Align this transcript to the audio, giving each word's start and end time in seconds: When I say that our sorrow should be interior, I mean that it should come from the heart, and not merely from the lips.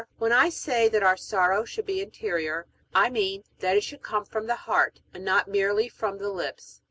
When 0.17 0.31
I 0.31 0.49
say 0.49 0.89
that 0.89 1.03
our 1.03 1.15
sorrow 1.15 1.63
should 1.63 1.85
be 1.85 2.01
interior, 2.01 2.65
I 2.91 3.11
mean 3.11 3.43
that 3.59 3.77
it 3.77 3.83
should 3.83 4.01
come 4.01 4.25
from 4.25 4.47
the 4.47 4.55
heart, 4.65 4.99
and 5.13 5.23
not 5.23 5.47
merely 5.47 5.89
from 5.89 6.17
the 6.17 6.29
lips. 6.31 6.79